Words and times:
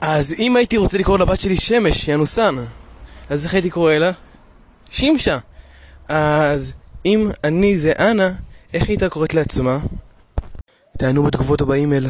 אז 0.00 0.34
אם 0.38 0.56
הייתי 0.56 0.76
רוצה 0.76 0.98
לקרוא 0.98 1.18
לבת 1.18 1.40
שלי 1.40 1.56
שמש, 1.56 2.08
ינוסן, 2.08 2.56
אז 3.30 3.44
איך 3.44 3.54
הייתי 3.54 3.70
קורא 3.70 3.94
לה? 3.94 4.10
שמשה. 4.90 5.38
אז 6.08 6.72
אם 7.06 7.30
אני 7.44 7.78
זה 7.78 7.92
אנה, 7.92 8.30
איך 8.74 8.88
הייתה 8.88 9.08
קוראת 9.08 9.34
לעצמה? 9.34 9.78
תענו 10.98 11.22
בתגובות 11.22 11.60
הבאים 11.60 11.92
אלה. 11.92 12.08